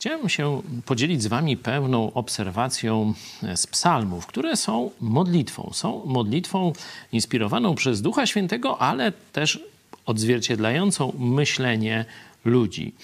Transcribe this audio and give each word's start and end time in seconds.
Chciałem 0.00 0.28
się 0.28 0.62
podzielić 0.86 1.22
z 1.22 1.26
Wami 1.26 1.56
pewną 1.56 2.12
obserwacją 2.12 3.14
z 3.54 3.66
psalmów, 3.66 4.26
które 4.26 4.56
są 4.56 4.90
modlitwą. 5.00 5.70
Są 5.72 6.02
modlitwą 6.04 6.72
inspirowaną 7.12 7.74
przez 7.74 8.02
Ducha 8.02 8.26
Świętego, 8.26 8.78
ale 8.82 9.12
też 9.32 9.60
odzwierciedlającą 10.06 11.12
myślenie 11.18 12.04
ludzi. 12.44 12.94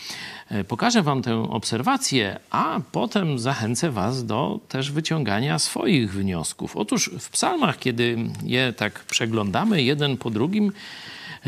Pokażę 0.68 1.02
Wam 1.02 1.22
tę 1.22 1.36
obserwację, 1.50 2.38
a 2.50 2.80
potem 2.92 3.38
zachęcę 3.38 3.90
Was 3.90 4.26
do 4.26 4.60
też 4.68 4.92
wyciągania 4.92 5.58
swoich 5.58 6.12
wniosków. 6.12 6.76
Otóż 6.76 7.10
w 7.20 7.30
psalmach, 7.30 7.78
kiedy 7.78 8.18
je 8.44 8.72
tak 8.72 9.04
przeglądamy 9.04 9.82
jeden 9.82 10.16
po 10.16 10.30
drugim, 10.30 10.72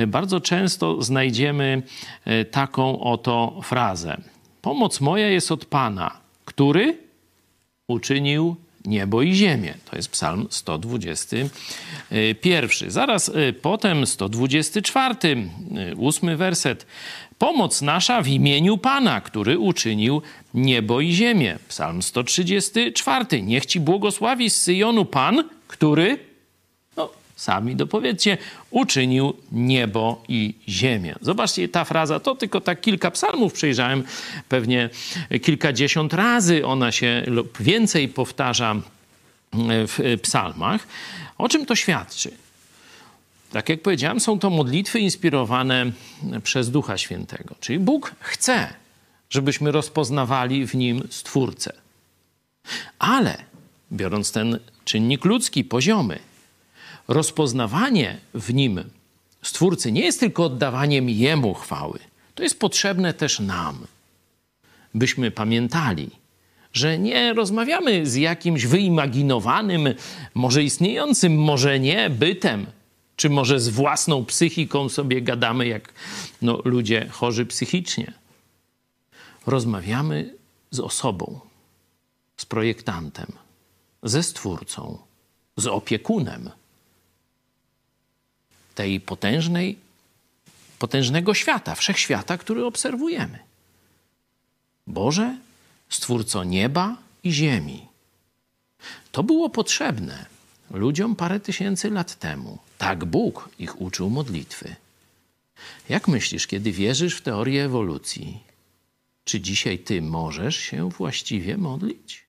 bardzo 0.06 0.40
często 0.40 1.02
znajdziemy 1.02 1.82
taką 2.50 3.00
oto 3.00 3.60
frazę. 3.62 4.20
Pomoc 4.62 5.00
moja 5.00 5.28
jest 5.28 5.52
od 5.52 5.64
Pana, 5.64 6.20
który 6.45 6.98
uczynił 7.88 8.56
niebo 8.84 9.23
i 9.23 9.34
ziemię. 9.34 9.74
To 9.91 9.96
jest 9.96 10.09
psalm 10.09 10.46
121. 10.51 12.91
Zaraz 12.91 13.29
y, 13.29 13.55
potem 13.62 14.06
124, 14.06 15.15
y, 15.92 15.96
ósmy 15.96 16.37
werset. 16.37 16.87
Pomoc 17.38 17.82
nasza 17.82 18.23
w 18.23 18.29
imieniu 18.29 18.79
Pana, 18.79 19.20
który 19.20 19.59
uczynił 19.59 20.23
niebo 20.55 21.01
i 21.01 21.12
ziemię. 21.12 21.59
Psalm 21.68 22.02
134. 22.02 23.43
Niech 23.43 23.66
ci 23.66 23.80
błogosławi 23.80 24.51
z 24.51 24.56
Syjonu 24.56 25.04
Pan, 25.04 25.45
który 25.68 26.18
sami 27.38 27.77
dopowiedzcie, 27.77 28.38
uczynił 28.70 29.34
niebo 29.52 30.23
i 30.29 30.55
ziemię. 30.69 31.15
Zobaczcie, 31.20 31.69
ta 31.69 31.84
fraza 31.84 32.20
to 32.20 32.34
tylko 32.34 32.60
tak 32.60 32.80
kilka 32.80 33.10
psalmów 33.10 33.52
przejrzałem, 33.52 34.05
pewnie 34.48 34.91
kilkadziesiąt 35.43 36.12
razy 36.12 36.66
ona 36.66 36.93
się 36.93 37.23
lub 37.27 37.62
więcej 37.62 38.09
powtarza 38.09 38.77
w 39.68 40.18
psalmach. 40.23 40.87
O 41.38 41.49
czym 41.49 41.66
to 41.66 41.77
świadczy? 41.77 42.30
Tak 43.52 43.68
jak 43.68 43.82
powiedziałem, 43.82 44.21
są 44.21 44.38
to 44.38 44.51
modlitwy 44.51 45.01
inspirowane 45.01 45.93
przez 46.43 46.71
Ducha 46.71 46.99
Świętego. 46.99 47.55
Czyli 47.60 47.79
Bóg 47.79 48.15
chce, 48.21 48.68
żebyśmy 49.30 49.73
rozpoznawali 49.73 50.66
w 50.66 50.74
nim 50.74 51.02
Stwórcę. 51.10 51.73
Ale 52.99 53.37
biorąc 53.93 54.32
ten 54.32 54.59
czynnik 54.84 55.24
ludzki, 55.24 55.65
poziomy, 55.65 56.18
rozpoznawanie 57.09 58.18
w 58.34 58.54
nim 58.54 58.84
Stwórcy 59.42 59.92
nie 59.92 60.01
jest 60.01 60.20
tylko 60.20 60.45
oddawaniem 60.45 61.10
Jemu 61.10 61.54
chwały. 61.54 61.98
To 62.34 62.42
jest 62.42 62.60
potrzebne 62.60 63.15
też 63.15 63.40
nam, 63.40 63.87
byśmy 64.94 65.31
pamiętali, 65.31 66.10
że 66.72 66.98
nie 66.98 67.34
rozmawiamy 67.34 68.06
z 68.06 68.15
jakimś 68.15 68.66
wyimaginowanym, 68.66 69.94
może 70.34 70.62
istniejącym, 70.62 71.38
może 71.38 71.81
nie, 71.81 72.10
bytem, 72.10 72.66
czy 73.16 73.31
może 73.31 73.60
z 73.60 73.69
własną 73.69 74.25
psychiką 74.25 74.88
sobie 74.88 75.22
gadamy 75.22 75.66
jak 75.66 75.93
no, 76.43 76.62
ludzie 76.65 77.09
chorzy 77.10 77.47
psychicznie. 77.47 78.12
Rozmawiamy 79.47 80.34
z 80.70 80.81
osobą, 80.81 81.41
z 82.37 82.47
projektantem, 82.47 83.26
ze 84.03 84.22
stwórcą, 84.22 84.98
z 85.56 85.66
opiekunem 85.66 86.50
tej 88.78 89.00
potężnej, 89.00 89.78
potężnego 90.78 91.34
świata, 91.34 91.75
wszechświata, 91.75 92.38
który 92.38 92.65
obserwujemy. 92.65 93.38
Boże, 94.87 95.38
stwórco 95.88 96.44
nieba 96.44 96.97
i 97.25 97.32
ziemi. 97.32 97.87
To 99.12 99.22
było 99.22 99.50
potrzebne 99.50 100.26
ludziom 100.71 101.16
parę 101.16 101.41
tysięcy 101.41 101.91
lat 101.91 102.19
temu. 102.19 102.59
Tak 102.78 103.05
Bóg 103.05 103.49
ich 103.59 103.81
uczył 103.81 104.11
modlitwy. 104.11 104.77
Jak 105.89 106.09
myślisz, 106.09 106.47
kiedy 106.47 106.72
wierzysz 106.72 107.16
w 107.16 107.22
teorię 107.22 107.65
ewolucji, 107.65 108.41
czy 109.25 109.41
dzisiaj 109.41 109.78
ty 109.78 110.03
możesz 110.03 110.56
się 110.56 110.91
właściwie 110.91 111.56
modlić? 111.56 112.28